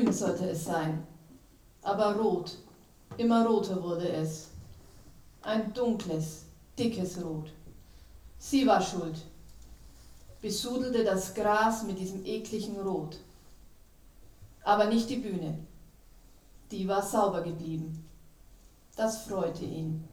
[0.00, 1.06] Grün sollte es sein,
[1.82, 2.56] aber rot,
[3.18, 4.48] immer roter wurde es.
[5.42, 6.44] Ein dunkles,
[6.78, 7.50] dickes Rot.
[8.38, 9.26] Sie war schuld,
[10.40, 13.18] besudelte das Gras mit diesem ekligen Rot.
[14.62, 15.58] Aber nicht die Bühne.
[16.70, 18.08] Die war sauber geblieben.
[18.96, 20.08] Das freute ihn.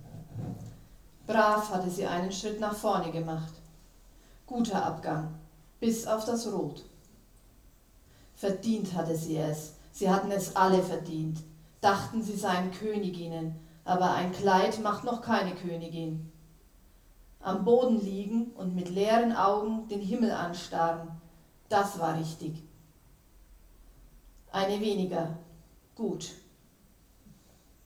[1.26, 3.54] Brav hatte sie einen Schritt nach vorne gemacht.
[4.48, 5.34] Guter Abgang,
[5.80, 6.84] bis auf das Rot.
[8.36, 11.40] Verdient hatte sie es, sie hatten es alle verdient,
[11.82, 16.32] dachten sie seien Königinnen, aber ein Kleid macht noch keine Königin.
[17.40, 21.20] Am Boden liegen und mit leeren Augen den Himmel anstarren,
[21.68, 22.62] das war richtig.
[24.52, 25.40] Eine weniger,
[25.96, 26.32] gut.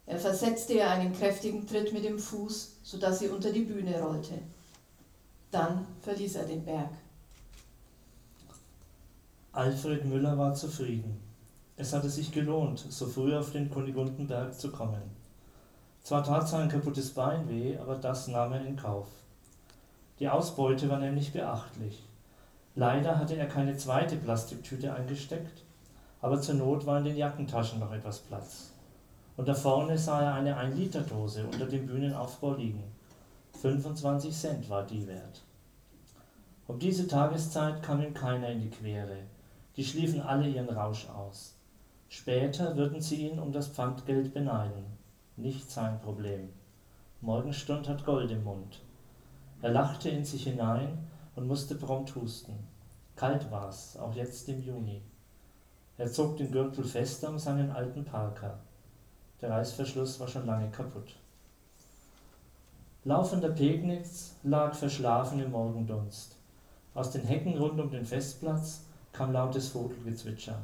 [0.06, 4.38] Er versetzte ihr einen kräftigen Tritt mit dem Fuß, sodass sie unter die Bühne rollte.
[5.50, 6.92] Dann verließ er den Berg.
[9.54, 11.31] Alfred Müller war zufrieden.
[11.82, 15.02] Es hatte sich gelohnt, so früh auf den Kunigundenberg zu kommen.
[16.04, 19.08] Zwar tat sein kaputtes Bein weh, aber das nahm er in Kauf.
[20.20, 22.04] Die Ausbeute war nämlich beachtlich.
[22.76, 25.64] Leider hatte er keine zweite Plastiktüte eingesteckt,
[26.22, 28.74] aber zur Not war in den Jackentaschen noch etwas Platz.
[29.36, 32.84] Und da vorne sah er eine 1-Liter-Dose unter dem Bühnenaufbau liegen.
[33.60, 35.42] 25 Cent war die wert.
[36.68, 39.18] Um diese Tageszeit kam ihm keiner in die Quere.
[39.78, 41.56] Die schliefen alle ihren Rausch aus.
[42.14, 44.84] Später würden sie ihn um das Pfandgeld beneiden.
[45.38, 46.50] Nicht sein Problem.
[47.22, 48.82] Morgenstund hat Gold im Mund.
[49.62, 52.68] Er lachte in sich hinein und musste prompt husten.
[53.16, 55.02] Kalt war's, auch jetzt im Juni.
[55.98, 58.60] Er zog den Gürtel fester um seinen alten Parker.
[59.40, 61.16] Der Reißverschluss war schon lange kaputt.
[63.06, 66.36] Laufender Pegnitz lag verschlafen im Morgendunst.
[66.94, 68.82] Aus den Hecken rund um den Festplatz
[69.14, 70.60] kam lautes Vogelgezwitscher.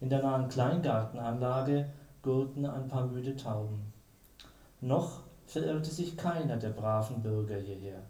[0.00, 1.88] In der nahen Kleingartenanlage
[2.22, 3.92] gurrten ein paar müde Tauben.
[4.80, 8.02] Noch verirrte sich keiner der braven Bürger hierher.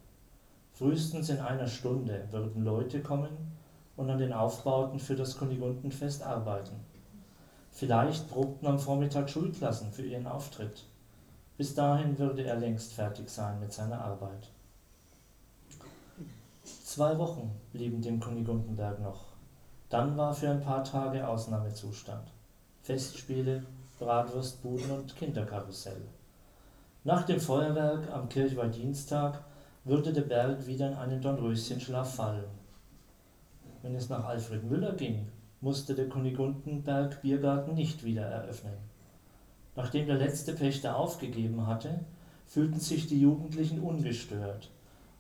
[0.72, 3.30] Frühestens in einer Stunde würden Leute kommen
[3.96, 6.74] und an den Aufbauten für das Kunigundenfest arbeiten.
[7.70, 10.84] Vielleicht probten am Vormittag Schulklassen für ihren Auftritt.
[11.56, 14.50] Bis dahin würde er längst fertig sein mit seiner Arbeit.
[16.62, 19.25] Zwei Wochen blieben dem Kunigundenberg noch.
[19.88, 22.26] Dann war für ein paar Tage Ausnahmezustand.
[22.82, 23.64] Festspiele,
[23.98, 26.02] Bratwurstbuden und Kinderkarussell.
[27.04, 29.44] Nach dem Feuerwerk am Kirchweihdienstag
[29.84, 32.50] würde der Berg wieder in einen Dornröschenschlaf fallen.
[33.82, 35.28] Wenn es nach Alfred Müller ging,
[35.60, 38.76] musste der Kunigundenberg Biergarten nicht wieder eröffnen.
[39.76, 42.00] Nachdem der letzte Pächter aufgegeben hatte,
[42.46, 44.70] fühlten sich die Jugendlichen ungestört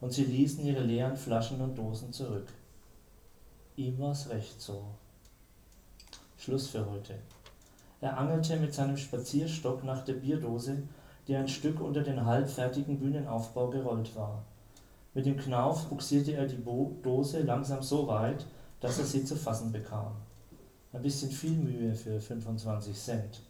[0.00, 2.48] und sie ließen ihre leeren Flaschen und Dosen zurück.
[3.78, 4.84] Ihm war's recht so.
[6.38, 7.18] Schluss für heute.
[8.00, 10.78] Er angelte mit seinem Spazierstock nach der Bierdose,
[11.28, 14.44] die ein Stück unter den halbfertigen Bühnenaufbau gerollt war.
[15.12, 18.46] Mit dem Knauf buxierte er die Bo Dose langsam so weit,
[18.80, 20.12] dass er sie zu fassen bekam.
[20.94, 23.42] Ein bisschen viel Mühe für 25 Cent.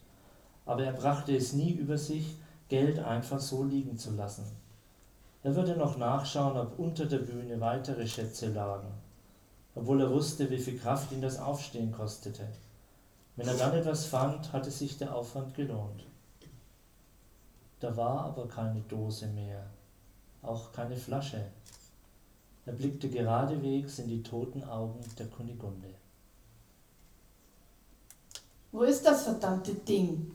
[0.64, 2.34] Aber er brachte es nie über sich,
[2.68, 4.46] Geld einfach so liegen zu lassen.
[5.44, 8.92] Er würde noch nachschauen, ob unter der Bühne weitere Schätze lagen,
[9.76, 12.48] obwohl er wusste, wie viel Kraft ihn das Aufstehen kostete.
[13.36, 16.04] Wenn er dann etwas fand, hatte sich der Aufwand gelohnt.
[17.78, 19.66] Da war aber keine Dose mehr
[20.46, 21.44] auch keine Flasche.
[22.64, 25.88] Er blickte geradewegs in die toten Augen der Kunigunde.
[28.72, 30.32] Wo ist das verdammte Ding?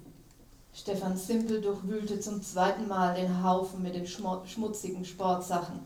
[0.73, 5.79] Stefan Simpel durchwühlte zum zweiten Mal den Haufen mit den schmutzigen Sportsachen.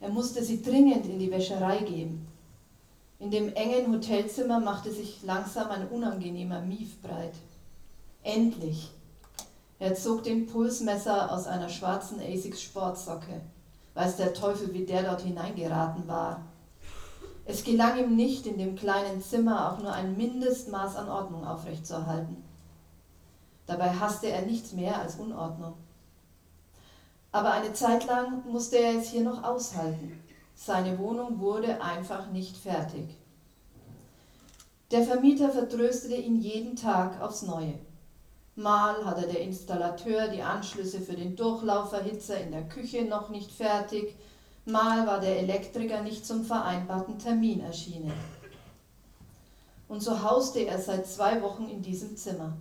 [0.00, 2.26] Er musste sie dringend in die Wäscherei geben.
[3.20, 7.34] In dem engen Hotelzimmer machte sich langsam ein unangenehmer Mief breit.
[8.22, 8.92] Endlich!
[9.80, 13.40] Er zog den Pulsmesser aus einer schwarzen Asics Sportsocke.
[13.94, 16.42] Weiß der Teufel, wie der dort hineingeraten war.
[17.44, 22.44] Es gelang ihm nicht, in dem kleinen Zimmer auch nur ein Mindestmaß an Ordnung aufrechtzuerhalten.
[23.66, 25.74] Dabei hasste er nichts mehr als Unordnung.
[27.32, 30.20] Aber eine Zeit lang musste er es hier noch aushalten.
[30.60, 33.16] Seine Wohnung wurde einfach nicht fertig.
[34.90, 37.74] Der Vermieter vertröstete ihn jeden Tag aufs Neue.
[38.56, 44.16] Mal hatte der Installateur die Anschlüsse für den Durchlauferhitzer in der Küche noch nicht fertig,
[44.64, 48.12] mal war der Elektriker nicht zum vereinbarten Termin erschienen.
[49.86, 52.56] Und so hauste er seit zwei Wochen in diesem Zimmer.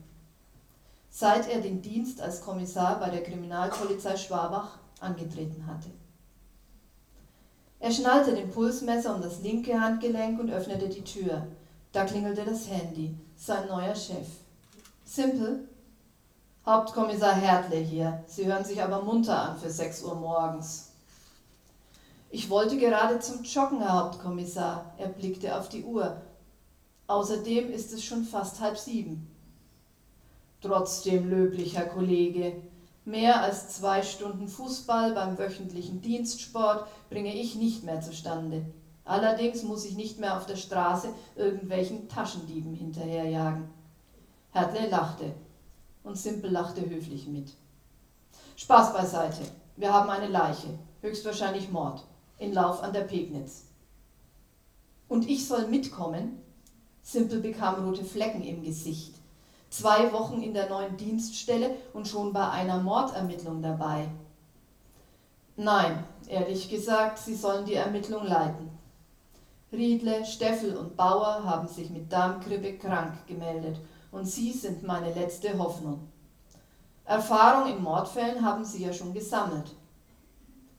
[1.09, 5.89] Seit er den Dienst als Kommissar bei der Kriminalpolizei Schwabach angetreten hatte.
[7.79, 11.47] Er schnallte den Pulsmesser um das linke Handgelenk und öffnete die Tür.
[11.91, 13.15] Da klingelte das Handy.
[13.35, 14.27] Sein neuer Chef.
[15.05, 15.67] Simple?
[16.65, 18.23] Hauptkommissar Hertle hier.
[18.27, 20.91] Sie hören sich aber munter an für 6 Uhr morgens.
[22.29, 24.93] Ich wollte gerade zum Joggen, Herr Hauptkommissar.
[24.97, 26.21] Er blickte auf die Uhr.
[27.07, 29.31] Außerdem ist es schon fast halb sieben.
[30.61, 32.61] Trotzdem löblich, Herr Kollege.
[33.07, 38.65] Mehr als zwei Stunden Fußball beim wöchentlichen Dienstsport bringe ich nicht mehr zustande.
[39.05, 41.07] Allerdings muss ich nicht mehr auf der Straße
[41.37, 43.69] irgendwelchen Taschendieben hinterherjagen.
[44.51, 45.33] Hertle lachte
[46.03, 47.53] und Simpel lachte höflich mit.
[48.57, 49.43] Spaß beiseite.
[49.77, 52.03] Wir haben eine Leiche, höchstwahrscheinlich Mord,
[52.39, 53.67] in Lauf an der Pegnitz.
[55.07, 56.41] Und ich soll mitkommen?
[57.01, 59.16] Simpel bekam rote Flecken im Gesicht.
[59.69, 64.07] Zwei Wochen in der neuen Dienststelle und schon bei einer Mordermittlung dabei.
[65.55, 68.69] Nein, ehrlich gesagt, Sie sollen die Ermittlung leiten.
[69.71, 73.77] Riedle, Steffel und Bauer haben sich mit Darmgrippe krank gemeldet
[74.11, 76.07] und Sie sind meine letzte Hoffnung.
[77.03, 79.75] Erfahrung in Mordfällen haben Sie ja schon gesammelt.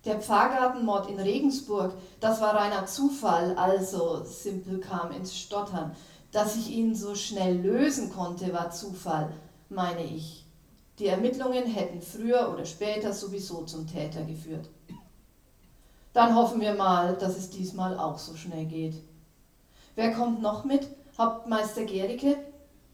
[0.04, 5.94] Der Pfarrgartenmord in Regensburg, das war reiner Zufall, also Simpel kam ins Stottern.
[6.30, 9.32] Dass ich ihn so schnell lösen konnte, war Zufall,
[9.70, 10.44] meine ich.
[10.98, 14.68] Die Ermittlungen hätten früher oder später sowieso zum Täter geführt.
[16.12, 18.94] Dann hoffen wir mal, dass es diesmal auch so schnell geht.
[19.94, 20.88] Wer kommt noch mit?
[21.16, 22.36] Hauptmeister Gericke?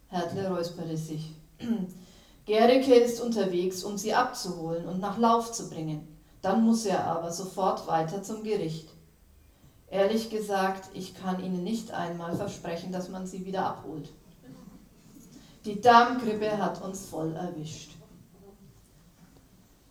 [0.08, 1.32] Hertle räusperte sich.
[2.46, 6.06] Gericke ist unterwegs, um sie abzuholen und nach Lauf zu bringen.
[6.42, 8.93] Dann muss er aber sofort weiter zum Gericht.
[9.94, 14.08] Ehrlich gesagt, ich kann Ihnen nicht einmal versprechen, dass man sie wieder abholt.
[15.64, 17.92] Die Darmgrippe hat uns voll erwischt.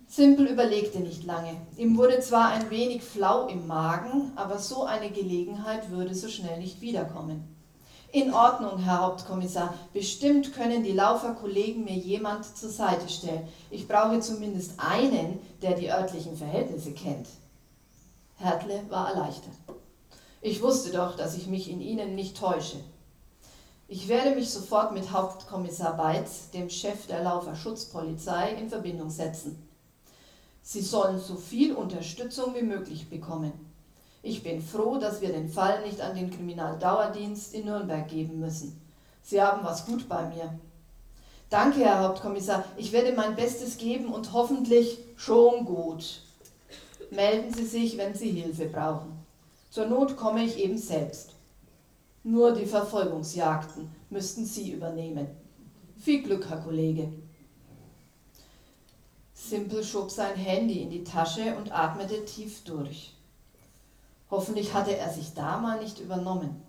[0.05, 1.55] Simpel überlegte nicht lange.
[1.77, 6.59] Ihm wurde zwar ein wenig flau im Magen, aber so eine Gelegenheit würde so schnell
[6.59, 7.55] nicht wiederkommen.
[8.11, 9.73] In Ordnung, Herr Hauptkommissar.
[9.93, 13.47] Bestimmt können die Lauferkollegen mir jemand zur Seite stellen.
[13.71, 17.27] Ich brauche zumindest einen, der die örtlichen Verhältnisse kennt.
[18.35, 19.53] Hertle war erleichtert.
[20.45, 22.75] Ich wusste doch, dass ich mich in Ihnen nicht täusche.
[23.87, 29.65] Ich werde mich sofort mit Hauptkommissar Beitz, dem Chef der Laufer Schutzpolizei, in Verbindung setzen.
[30.61, 33.53] Sie sollen so viel Unterstützung wie möglich bekommen.
[34.21, 38.81] Ich bin froh, dass wir den Fall nicht an den Kriminaldauerdienst in Nürnberg geben müssen.
[39.21, 40.59] Sie haben was gut bei mir.
[41.49, 42.65] Danke, Herr Hauptkommissar.
[42.75, 46.19] Ich werde mein Bestes geben und hoffentlich schon gut.
[47.11, 49.22] Melden Sie sich, wenn Sie Hilfe brauchen.
[49.73, 51.33] Zur Not komme ich eben selbst.
[52.21, 55.25] Nur die Verfolgungsjagden müssten Sie übernehmen.
[55.97, 57.11] Viel Glück, Herr Kollege.
[59.33, 63.15] Simple schob sein Handy in die Tasche und atmete tief durch.
[64.29, 66.61] Hoffentlich hatte er sich da mal nicht übernommen.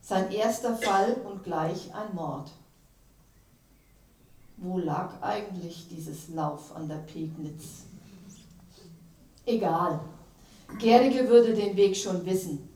[0.00, 2.50] Sein erster Fall und gleich ein Mord.
[4.56, 7.84] Wo lag eigentlich dieses Lauf an der Pegnitz?
[9.46, 10.00] Egal,
[10.76, 12.68] Gerige würde den Weg schon wissen.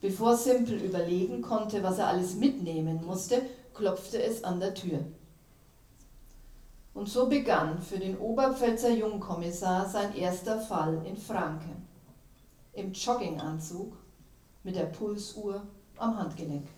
[0.00, 3.42] Bevor Simpel überlegen konnte, was er alles mitnehmen musste,
[3.74, 5.00] klopfte es an der Tür.
[6.94, 11.86] Und so begann für den Oberpfälzer Jungkommissar sein erster Fall in Franken.
[12.72, 13.96] Im Jogginganzug
[14.62, 15.62] mit der Pulsuhr
[15.96, 16.68] am Handgelenk.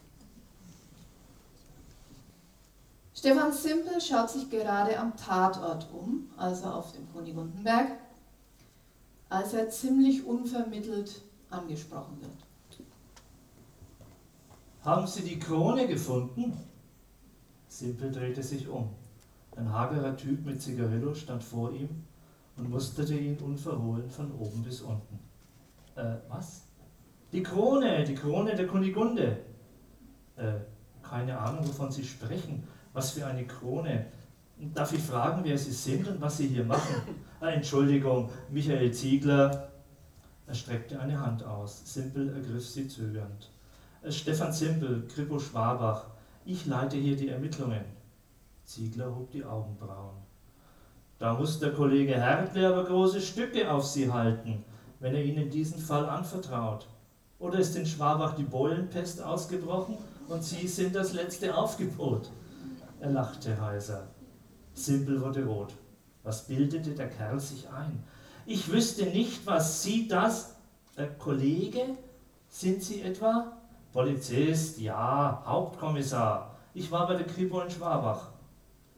[3.15, 7.99] Stefan Simpel schaut sich gerade am Tatort um, also auf dem Kunigundenberg,
[9.31, 12.33] als er ziemlich unvermittelt angesprochen wird.
[14.83, 16.57] Haben Sie die Krone gefunden?
[17.69, 18.91] Simpel drehte sich um.
[19.57, 22.05] Ein hagerer Typ mit Zigarillo stand vor ihm
[22.57, 25.19] und musterte ihn unverhohlen von oben bis unten.
[25.95, 26.63] Äh, was?
[27.33, 29.39] Die Krone, die Krone der Kunigunde.
[30.37, 30.55] Äh,
[31.03, 32.67] keine Ahnung, wovon Sie sprechen.
[32.93, 34.07] Was für eine Krone.
[34.75, 36.95] Darf ich fragen, wer Sie sind und was Sie hier machen?
[37.49, 39.71] Entschuldigung, Michael Ziegler.
[40.47, 41.83] Er streckte eine Hand aus.
[41.85, 43.51] Simpel ergriff sie zögernd.
[44.03, 46.05] Äh, Stefan Simpel, Kripo Schwabach.
[46.45, 47.85] Ich leite hier die Ermittlungen.
[48.65, 50.17] Ziegler hob die Augenbrauen.
[51.19, 54.65] Da muss der Kollege Hertle aber große Stücke auf Sie halten,
[55.01, 56.87] wenn er Ihnen diesen Fall anvertraut.
[57.39, 59.97] Oder ist in Schwabach die Beulenpest ausgebrochen
[60.29, 62.31] und Sie sind das letzte Aufgebot?
[63.01, 64.09] Er lachte heiser.
[64.75, 65.75] Simpel wurde rot.
[66.23, 68.03] Was bildete der Kerl sich ein?
[68.47, 70.57] Ich wüsste nicht, was Sie das.
[70.97, 71.97] Äh, Kollege?
[72.49, 73.53] Sind Sie etwa?
[73.93, 76.57] Polizist, ja, Hauptkommissar.
[76.75, 78.29] Ich war bei der Kripo in Schwabach.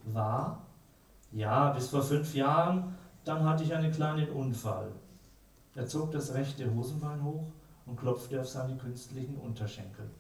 [0.04, 0.62] War?
[1.32, 2.94] Ja, bis vor fünf Jahren.
[3.24, 4.90] Dann hatte ich einen kleinen Unfall.
[5.74, 7.46] Er zog das rechte Hosenbein hoch
[7.86, 10.10] und klopfte auf seine künstlichen Unterschenkel.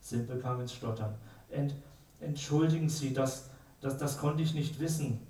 [0.00, 1.14] Simpel kam ins Stottern.
[1.50, 1.74] Ent,
[2.20, 5.20] entschuldigen Sie, das, das, das konnte ich nicht wissen.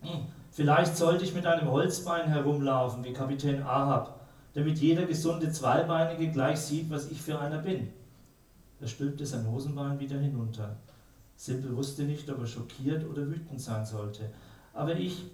[0.00, 4.20] Hm, vielleicht sollte ich mit einem Holzbein herumlaufen, wie Kapitän Ahab,
[4.54, 7.92] damit jeder gesunde Zweibeinige gleich sieht, was ich für einer bin.
[8.80, 10.76] Er stülpte sein Hosenbein wieder hinunter.
[11.36, 14.30] Simpel wusste nicht, ob er schockiert oder wütend sein sollte.
[14.72, 15.24] Aber ich,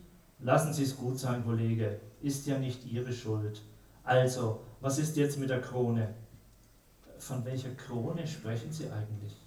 [0.40, 3.62] lassen Sie es gut sein, Kollege, ist ja nicht Ihre Schuld.
[4.02, 6.14] Also, was ist jetzt mit der Krone?
[7.18, 9.40] Von welcher Krone sprechen Sie eigentlich?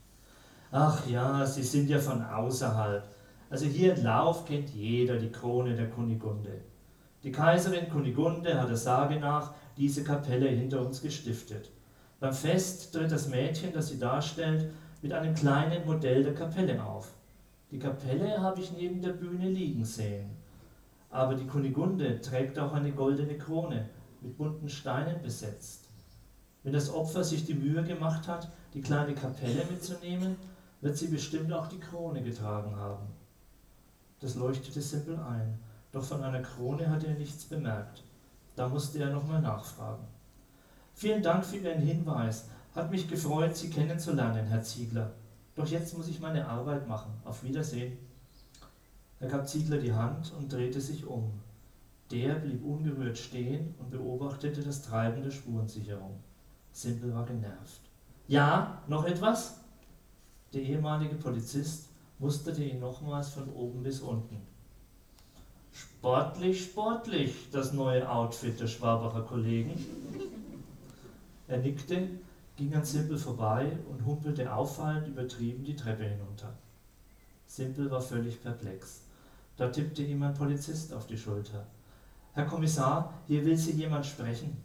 [0.71, 3.07] Ach ja, Sie sind ja von außerhalb.
[3.49, 6.61] Also hier in Lauf kennt jeder die Krone der Kunigunde.
[7.23, 11.71] Die Kaiserin Kunigunde hat der Sage nach diese Kapelle hinter uns gestiftet.
[12.19, 14.69] Beim Fest tritt das Mädchen, das sie darstellt,
[15.01, 17.13] mit einem kleinen Modell der Kapelle auf.
[17.71, 20.29] Die Kapelle habe ich neben der Bühne liegen sehen.
[21.09, 23.89] Aber die Kunigunde trägt auch eine goldene Krone,
[24.21, 25.89] mit bunten Steinen besetzt.
[26.63, 30.35] Wenn das Opfer sich die Mühe gemacht hat, die kleine Kapelle mitzunehmen,
[30.81, 33.07] wird sie bestimmt auch die Krone getragen haben.
[34.19, 35.59] Das leuchtete Simpel ein,
[35.91, 38.03] doch von einer Krone hatte er nichts bemerkt.
[38.55, 40.03] Da musste er nochmal nachfragen.
[40.93, 42.49] Vielen Dank für Ihren Hinweis.
[42.73, 45.11] Hat mich gefreut, Sie kennenzulernen, Herr Ziegler.
[45.55, 47.11] Doch jetzt muss ich meine Arbeit machen.
[47.23, 47.97] Auf Wiedersehen.
[49.19, 51.39] Er gab Ziegler die Hand und drehte sich um.
[52.11, 56.19] Der blieb ungerührt stehen und beobachtete das Treiben der Spurensicherung.
[56.71, 57.81] Simpel war genervt.
[58.27, 59.59] Ja, noch etwas?
[60.53, 64.41] Der ehemalige Polizist musterte ihn nochmals von oben bis unten.
[65.71, 69.73] Sportlich, sportlich, das neue Outfit der Schwabacher Kollegen.
[71.47, 72.09] Er nickte,
[72.55, 76.53] ging an Simpel vorbei und humpelte auffallend übertrieben die Treppe hinunter.
[77.45, 79.01] Simpel war völlig perplex.
[79.55, 81.65] Da tippte ihm ein Polizist auf die Schulter.
[82.33, 84.57] Herr Kommissar, hier will Sie jemand sprechen.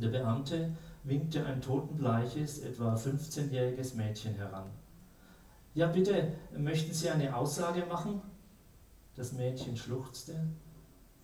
[0.00, 4.70] Der Beamte winkte ein totenbleiches, etwa 15-jähriges Mädchen heran.
[5.74, 8.22] Ja, bitte, möchten Sie eine Aussage machen?
[9.16, 10.46] Das Mädchen schluchzte,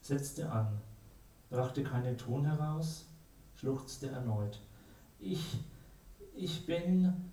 [0.01, 0.81] setzte an,
[1.51, 3.07] brachte keinen Ton heraus,
[3.55, 4.61] schluchzte erneut.
[5.21, 5.59] Ich,
[6.35, 7.31] ich bin,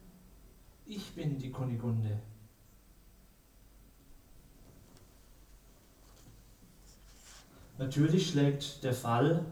[0.86, 2.20] ich bin die Kunigunde.
[7.80, 9.44] Natürlich schlägt der Fall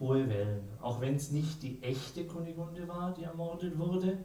[0.00, 4.18] hohe Wellen, auch wenn es nicht die echte Kunigunde war, die ermordet wurde.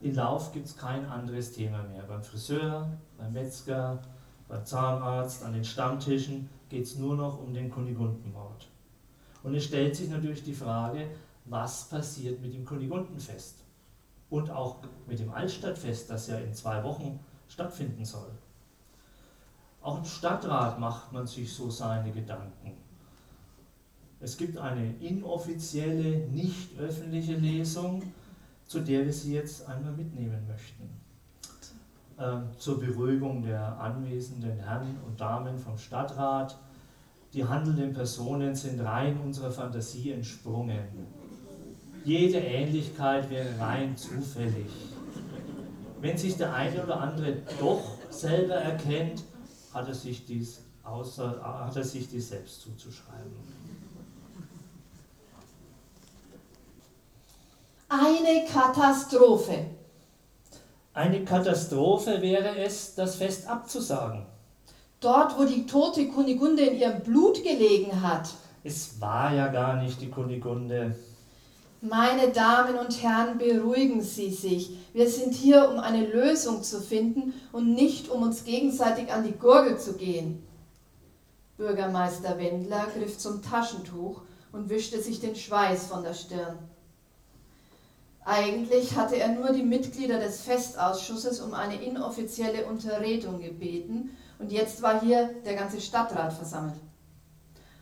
[0.00, 2.02] In Lauf gibt es kein anderes Thema mehr.
[2.04, 4.00] Beim Friseur, beim Metzger,
[4.48, 8.68] beim Zahnarzt, an den Stammtischen geht es nur noch um den Kunigundenmord.
[9.42, 11.06] Und es stellt sich natürlich die Frage,
[11.44, 13.56] was passiert mit dem Kunigundenfest
[14.30, 14.76] und auch
[15.06, 18.30] mit dem Altstadtfest, das ja in zwei Wochen stattfinden soll.
[19.82, 22.72] Auch im Stadtrat macht man sich so seine Gedanken.
[24.20, 28.02] Es gibt eine inoffizielle, nicht öffentliche Lesung,
[28.70, 30.88] zu der wir Sie jetzt einmal mitnehmen möchten.
[32.16, 36.56] Ähm, zur Beruhigung der anwesenden Herren und Damen vom Stadtrat.
[37.32, 40.84] Die handelnden Personen sind rein unserer Fantasie entsprungen.
[42.04, 44.70] Jede Ähnlichkeit wäre rein zufällig.
[46.00, 49.24] Wenn sich der eine oder andere doch selber erkennt,
[49.74, 53.32] hat er sich dies, außer, hat er sich dies selbst zuzuschreiben.
[58.30, 59.66] Eine Katastrophe.
[60.94, 64.24] Eine Katastrophe wäre es, das Fest abzusagen.
[65.00, 68.28] Dort, wo die tote Kunigunde in ihrem Blut gelegen hat.
[68.62, 70.94] Es war ja gar nicht die Kunigunde.
[71.80, 74.76] Meine Damen und Herren, beruhigen Sie sich.
[74.92, 79.36] Wir sind hier, um eine Lösung zu finden und nicht, um uns gegenseitig an die
[79.36, 80.46] Gurgel zu gehen.
[81.56, 84.20] Bürgermeister Wendler griff zum Taschentuch
[84.52, 86.69] und wischte sich den Schweiß von der Stirn.
[88.24, 94.82] Eigentlich hatte er nur die Mitglieder des Festausschusses um eine inoffizielle Unterredung gebeten und jetzt
[94.82, 96.80] war hier der ganze Stadtrat versammelt.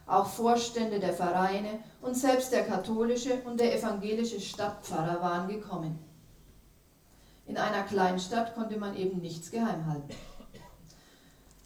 [0.06, 5.98] Auch Vorstände der Vereine und selbst der katholische und der evangelische Stadtpfarrer waren gekommen.
[7.46, 10.14] In einer Kleinstadt konnte man eben nichts geheim halten.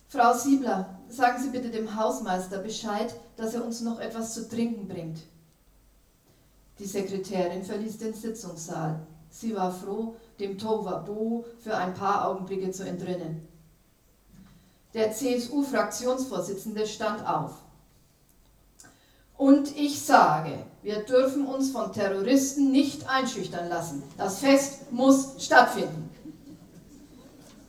[0.09, 4.87] Frau Siebler, sagen Sie bitte dem Hausmeister Bescheid, dass er uns noch etwas zu trinken
[4.87, 5.21] bringt.
[6.83, 9.07] Die Sekretärin verließ den Sitzungssaal.
[9.31, 13.47] Sie war froh, dem Tohuwabohu für ein paar Augenblicke zu entrinnen.
[14.93, 17.53] Der CSU-Fraktionsvorsitzende stand auf.
[19.39, 24.03] Und ich sage, wir dürfen uns von Terroristen nicht einschüchtern lassen.
[24.19, 26.11] Das Fest muss stattfinden.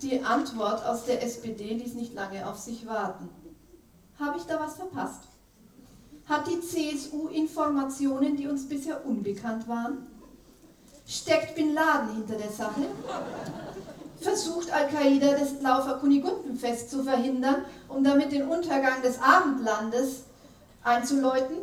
[0.01, 3.29] Die Antwort aus der SPD ließ nicht lange auf sich warten.
[4.19, 5.27] Habe ich da was verpasst?
[6.25, 10.07] Hat die CSU Informationen, die uns bisher unbekannt waren?
[11.05, 12.81] Steckt Bin Laden hinter der Sache?
[14.21, 20.23] Versucht Al-Qaida das Laufer Kunigundenfest zu verhindern, um damit den Untergang des Abendlandes
[20.81, 21.57] einzuläuten?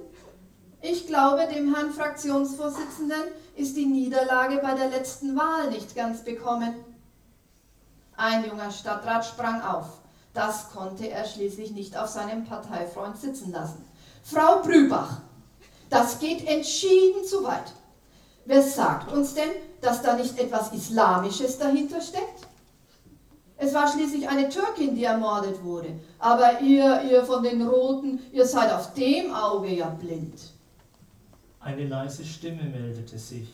[0.82, 3.22] Ich glaube, dem Herrn Fraktionsvorsitzenden
[3.56, 6.74] ist die Niederlage bei der letzten Wahl nicht ganz bekommen.
[8.16, 10.00] Ein junger Stadtrat sprang auf.
[10.34, 13.89] Das konnte er schließlich nicht auf seinem Parteifreund sitzen lassen.
[14.22, 15.20] Frau Brübach,
[15.88, 17.72] das geht entschieden zu weit.
[18.44, 19.50] Wer sagt uns denn,
[19.80, 22.46] dass da nicht etwas Islamisches dahinter steckt?
[23.56, 25.88] Es war schließlich eine Türkin, die ermordet wurde.
[26.18, 30.52] Aber ihr, ihr von den Roten, ihr seid auf dem Auge ja blind.
[31.60, 33.52] Eine leise Stimme meldete sich.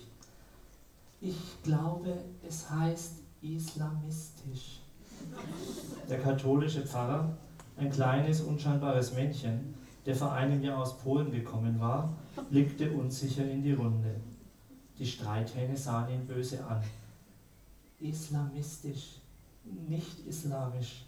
[1.21, 4.81] Ich glaube, es heißt islamistisch.
[6.09, 7.37] Der katholische Pfarrer,
[7.77, 9.75] ein kleines, unscheinbares Männchen,
[10.07, 12.17] der vor einem Jahr aus Polen gekommen war,
[12.51, 14.15] blickte unsicher in die Runde.
[14.99, 16.83] Die Streithähne sahen ihn böse an.
[17.99, 19.19] Islamistisch,
[19.89, 21.05] nicht islamisch.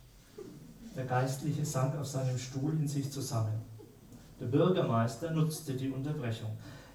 [0.96, 3.62] Der Geistliche sank auf seinem Stuhl in sich zusammen.
[4.40, 6.50] Der Bürgermeister nutzte die Unterbrechung.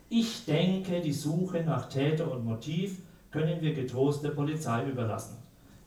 [0.09, 5.37] Ich denke, die Suche nach Täter und Motiv können wir getrost der Polizei überlassen.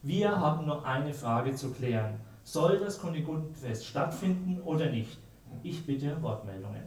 [0.03, 2.15] Wir haben nur eine Frage zu klären.
[2.43, 5.19] Soll das Kunigundenfest stattfinden oder nicht?
[5.63, 6.85] Ich bitte um Wortmeldungen.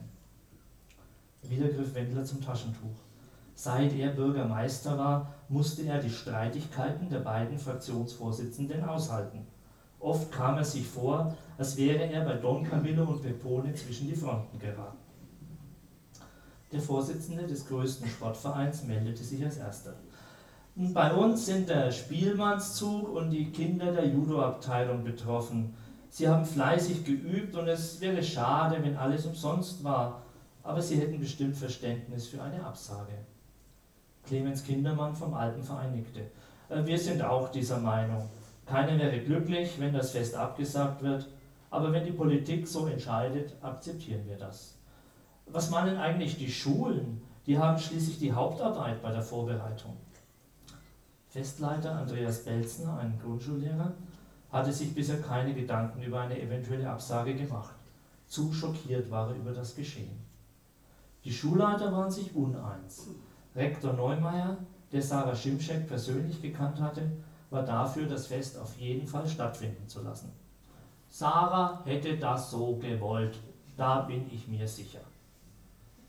[1.44, 2.98] Wieder griff Wendler zum Taschentuch.
[3.56, 9.46] Seit er Bürgermeister war, musste er die Streitigkeiten der beiden Fraktionsvorsitzenden aushalten.
[10.00, 14.16] Oft kam er sich vor, als wäre er bei Don Camillo und Pepone zwischen die
[14.16, 14.98] Fronten geraten.
[16.72, 19.96] Der Vorsitzende des größten Sportvereins meldete sich als erster.
[20.76, 25.74] Bei uns sind der Spielmannszug und die Kinder der Judoabteilung betroffen.
[26.10, 30.24] Sie haben fleißig geübt und es wäre schade, wenn alles umsonst war,
[30.64, 33.14] aber sie hätten bestimmt Verständnis für eine Absage.
[34.26, 36.22] Clemens Kindermann vom Alpenverein nickte.
[36.70, 38.30] Äh, wir sind auch dieser Meinung.
[38.66, 41.28] Keiner wäre glücklich, wenn das Fest abgesagt wird,
[41.72, 44.78] aber wenn die Politik so entscheidet, akzeptieren wir das.
[45.48, 47.22] Was meinen eigentlich die Schulen?
[47.46, 49.98] Die haben schließlich die Hauptarbeit bei der Vorbereitung.
[51.30, 53.94] Festleiter Andreas Belzner, ein Grundschullehrer,
[54.52, 57.76] hatte sich bisher keine Gedanken über eine eventuelle Absage gemacht.
[58.28, 60.20] Zu schockiert war er über das Geschehen.
[61.24, 63.08] Die Schulleiter waren sich uneins.
[63.56, 64.58] Rektor Neumeier,
[64.92, 67.12] der Sarah Schimschek persönlich gekannt hatte,
[67.50, 70.32] war dafür, das Fest auf jeden Fall stattfinden zu lassen.
[71.10, 73.38] Sarah hätte das so gewollt,
[73.76, 75.02] da bin ich mir sicher.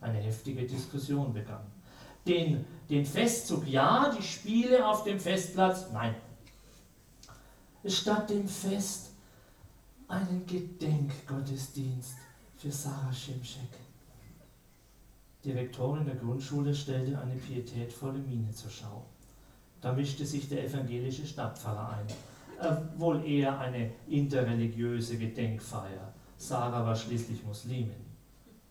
[0.01, 1.65] Eine heftige Diskussion begann.
[2.27, 6.15] Den, den Festzug ja, die Spiele auf dem Festplatz nein.
[7.87, 9.13] Statt dem Fest
[10.07, 12.17] einen Gedenkgottesdienst
[12.57, 13.71] für Sarah Schimschek.
[15.45, 19.07] Die Rektorin der Grundschule stellte eine pietätvolle Miene zur Schau.
[19.81, 22.07] Da mischte sich der evangelische Stadtpfarrer ein.
[22.61, 26.13] Äh, wohl eher eine interreligiöse Gedenkfeier.
[26.37, 28.05] Sarah war schließlich Muslimin.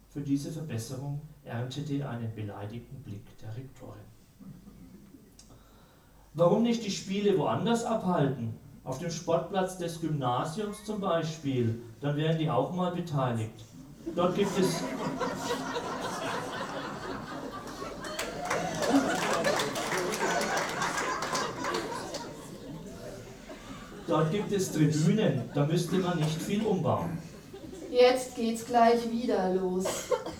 [0.09, 4.05] Für diese Verbesserung erntete er einen beleidigten Blick der Rektorin.
[6.35, 8.53] Warum nicht die Spiele woanders abhalten?
[8.89, 11.79] Auf dem Sportplatz des Gymnasiums zum Beispiel.
[12.01, 13.63] Dann wären die auch mal beteiligt.
[14.15, 14.83] Dort gibt es
[24.07, 27.19] Dort gibt es Tribünen, da müsste man nicht viel umbauen.
[27.91, 29.85] Jetzt geht's gleich wieder los,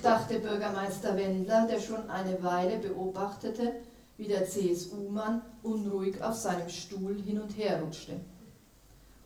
[0.01, 3.73] dachte Bürgermeister Wendler, der schon eine Weile beobachtete,
[4.17, 8.19] wie der CSU-Mann unruhig auf seinem Stuhl hin und her rutschte.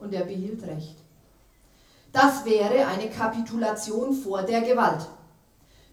[0.04, 0.98] Und er behielt recht.
[2.12, 5.08] Das wäre eine Kapitulation vor der Gewalt.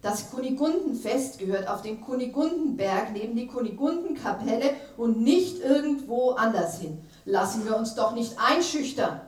[0.02, 6.98] Das Kunigundenfest gehört auf den Kunigundenberg neben die Kunigundenkapelle und nicht irgendwo anders hin.
[7.24, 9.20] Lassen wir uns doch nicht einschüchtern.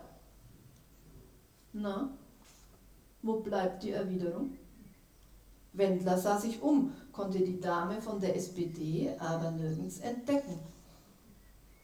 [1.73, 2.11] Na,
[3.23, 4.57] wo bleibt die Erwiderung?
[5.75, 10.59] Wendler sah sich um, konnte die Dame von der SPD aber nirgends entdecken.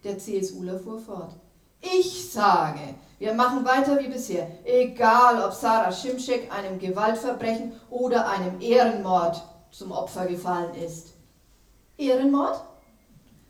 [0.02, 1.36] Der CSUler fuhr fort.
[1.80, 8.60] Ich sage, wir machen weiter wie bisher, egal ob Sarah Schimschek einem Gewaltverbrechen oder einem
[8.60, 11.14] Ehrenmord zum Opfer gefallen ist.
[11.96, 12.62] Ehrenmord?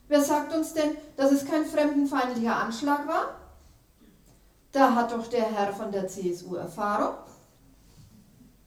[0.08, 3.36] Wer sagt uns denn, dass es kein fremdenfeindlicher Anschlag war?
[4.72, 7.14] Da hat doch der Herr von der CSU Erfahrung.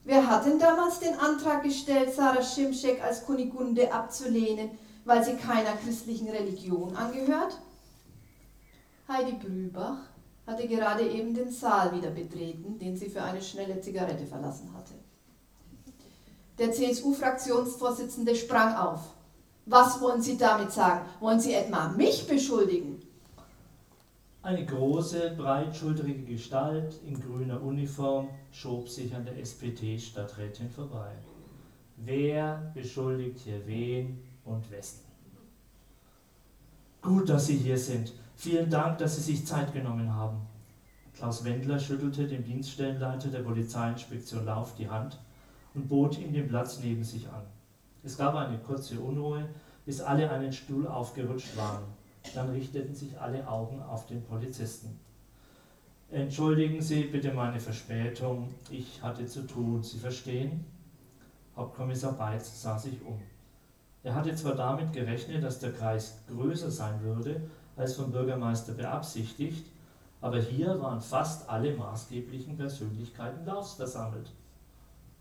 [0.04, 4.70] Wer hat denn damals den Antrag gestellt, Sarah Schimschek als Kunigunde abzulehnen,
[5.04, 7.58] weil sie keiner christlichen Religion angehört?
[9.12, 9.98] Heidi Brübach
[10.46, 14.94] hatte gerade eben den Saal wieder betreten, den sie für eine schnelle Zigarette verlassen hatte.
[16.58, 19.00] Der CSU-Fraktionsvorsitzende sprang auf.
[19.66, 21.06] Was wollen Sie damit sagen?
[21.20, 23.00] Wollen Sie etwa mich beschuldigen?
[24.42, 31.12] Eine große, breitschultrige Gestalt in grüner Uniform schob sich an der SPD-Stadträtin vorbei.
[31.96, 35.00] Wer beschuldigt hier wen und wessen?
[37.02, 38.12] Gut, dass Sie hier sind.
[38.42, 40.38] Vielen Dank, dass Sie sich Zeit genommen haben.
[41.14, 45.20] Klaus Wendler schüttelte dem Dienststellenleiter der Polizeiinspektion Lauf die Hand
[45.74, 47.44] und bot ihm den Platz neben sich an.
[48.02, 49.48] Es gab eine kurze Unruhe,
[49.86, 51.84] bis alle einen Stuhl aufgerutscht waren.
[52.34, 54.98] Dann richteten sich alle Augen auf den Polizisten.
[56.10, 60.64] Entschuldigen Sie bitte meine Verspätung, ich hatte zu tun, Sie verstehen?
[61.54, 63.22] Hauptkommissar Beitz sah sich um.
[64.02, 67.40] Er hatte zwar damit gerechnet, dass der Kreis größer sein würde,
[67.76, 69.66] als vom Bürgermeister beabsichtigt,
[70.20, 74.30] aber hier waren fast alle maßgeblichen Persönlichkeiten Laufs versammelt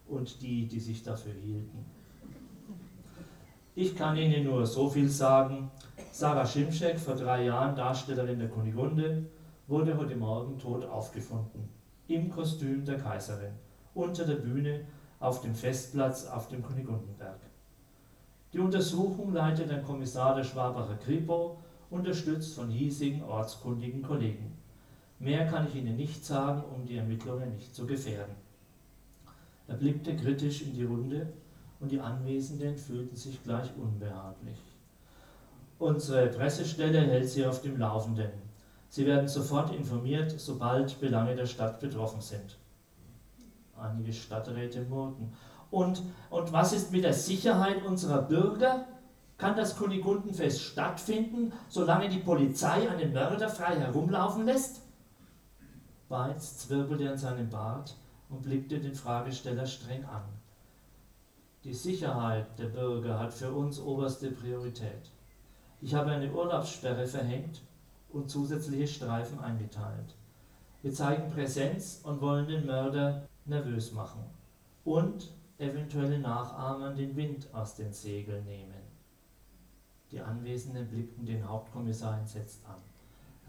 [0.08, 1.86] und die, die sich dafür hielten.
[3.74, 5.72] Ich kann Ihnen nur so viel sagen.
[6.12, 9.26] Sarah Schimschek, vor drei Jahren Darstellerin der Kunigunde,
[9.68, 11.70] wurde heute Morgen tot aufgefunden.
[12.08, 13.54] Im Kostüm der Kaiserin,
[13.96, 14.82] unter der Bühne
[15.22, 17.40] auf dem Festplatz auf dem Kunigundenberg.
[18.52, 21.58] Die Untersuchung leitet ein Kommissar der Schwabacher Kripo,
[21.92, 24.58] unterstützt von hiesigen ortskundigen Kollegen.
[25.20, 28.36] Mehr kann ich Ihnen nicht sagen, um die Ermittlungen nicht zu gefährden.
[29.68, 31.32] Er blickte kritisch in die Runde
[31.80, 34.58] und die Anwesenden fühlten sich gleich unbehaglich.
[35.78, 38.32] Unsere Pressestelle hält Sie auf dem Laufenden.
[38.90, 42.58] Sie werden sofort informiert, sobald Belange der Stadt betroffen sind.
[43.78, 45.34] Einige Stadträte murrten.
[45.72, 48.86] Und, und was ist mit der Sicherheit unserer Bürger?
[49.42, 54.84] Kann das Kunigundenfest stattfinden, solange die Polizei einen Mörder frei herumlaufen lässt?
[56.08, 57.98] Beitz zwirbelte an seinem Bart
[58.30, 60.22] und blickte den Fragesteller streng an.
[61.64, 65.10] Die Sicherheit der Bürger hat für uns oberste Priorität.
[65.82, 67.64] Ich habe eine Urlaubssperre verhängt
[68.10, 70.18] und zusätzliche Streifen eingeteilt.
[70.84, 74.24] Wir zeigen Präsenz und wollen den Mörder nervös machen
[74.84, 78.91] und eventuelle Nachahmern den Wind aus den Segeln nehmen.
[80.12, 82.76] Die Anwesenden blickten den Hauptkommissar entsetzt an.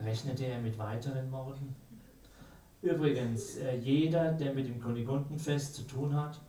[0.05, 1.75] Rechnete er mit weiteren Morden?
[2.83, 6.41] Übrigens, äh, jeder, der mit dem Kunigundenfest zu tun hat,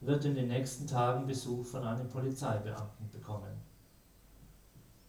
[0.00, 3.52] wird in den nächsten Tagen Besuch von einem Polizeibeamten bekommen.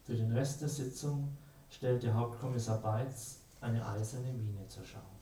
[0.03, 1.29] Für den Rest der Sitzung
[1.69, 5.12] stellte Hauptkommissar Beitz eine eiserne Miene zur Schau.